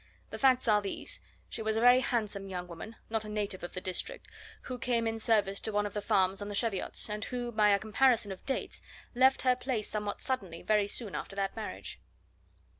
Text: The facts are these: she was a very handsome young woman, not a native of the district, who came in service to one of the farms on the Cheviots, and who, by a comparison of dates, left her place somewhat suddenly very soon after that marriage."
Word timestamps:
The 0.31 0.39
facts 0.39 0.67
are 0.67 0.81
these: 0.81 1.19
she 1.47 1.61
was 1.61 1.75
a 1.75 1.79
very 1.79 1.99
handsome 1.99 2.47
young 2.47 2.67
woman, 2.67 2.95
not 3.11 3.23
a 3.23 3.29
native 3.29 3.61
of 3.63 3.73
the 3.73 3.79
district, 3.81 4.27
who 4.63 4.79
came 4.79 5.05
in 5.05 5.19
service 5.19 5.59
to 5.59 5.71
one 5.71 5.85
of 5.85 5.93
the 5.93 6.01
farms 6.01 6.41
on 6.41 6.49
the 6.49 6.55
Cheviots, 6.55 7.07
and 7.07 7.23
who, 7.25 7.51
by 7.51 7.69
a 7.69 7.77
comparison 7.77 8.31
of 8.31 8.43
dates, 8.43 8.81
left 9.13 9.43
her 9.43 9.55
place 9.55 9.87
somewhat 9.87 10.19
suddenly 10.19 10.63
very 10.63 10.87
soon 10.87 11.13
after 11.13 11.35
that 11.35 11.55
marriage." 11.55 12.01